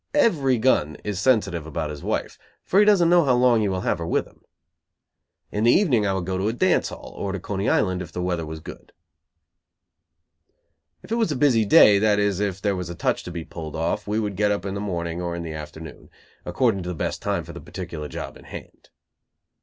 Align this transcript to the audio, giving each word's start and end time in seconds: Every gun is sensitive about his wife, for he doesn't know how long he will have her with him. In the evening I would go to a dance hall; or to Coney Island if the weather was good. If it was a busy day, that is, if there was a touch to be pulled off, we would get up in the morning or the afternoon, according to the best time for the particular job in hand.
Every 0.15 0.57
gun 0.57 0.95
is 1.03 1.19
sensitive 1.21 1.67
about 1.67 1.91
his 1.91 2.01
wife, 2.01 2.39
for 2.63 2.79
he 2.79 2.85
doesn't 2.85 3.07
know 3.07 3.23
how 3.23 3.35
long 3.35 3.61
he 3.61 3.69
will 3.69 3.81
have 3.81 3.99
her 3.99 4.07
with 4.07 4.25
him. 4.25 4.41
In 5.51 5.63
the 5.65 5.71
evening 5.71 6.07
I 6.07 6.13
would 6.13 6.25
go 6.25 6.39
to 6.39 6.47
a 6.47 6.53
dance 6.53 6.89
hall; 6.89 7.13
or 7.15 7.31
to 7.31 7.39
Coney 7.39 7.69
Island 7.69 8.01
if 8.01 8.11
the 8.11 8.23
weather 8.23 8.43
was 8.43 8.59
good. 8.61 8.93
If 11.03 11.11
it 11.11 11.17
was 11.17 11.31
a 11.31 11.35
busy 11.35 11.65
day, 11.65 11.99
that 11.99 12.17
is, 12.17 12.39
if 12.39 12.59
there 12.59 12.75
was 12.75 12.89
a 12.89 12.95
touch 12.95 13.21
to 13.25 13.31
be 13.31 13.45
pulled 13.45 13.75
off, 13.75 14.07
we 14.07 14.19
would 14.19 14.35
get 14.35 14.49
up 14.51 14.65
in 14.65 14.73
the 14.73 14.81
morning 14.81 15.21
or 15.21 15.37
the 15.39 15.53
afternoon, 15.53 16.09
according 16.45 16.81
to 16.81 16.89
the 16.89 16.95
best 16.95 17.21
time 17.21 17.43
for 17.43 17.53
the 17.53 17.61
particular 17.61 18.07
job 18.07 18.37
in 18.37 18.45
hand. 18.45 18.89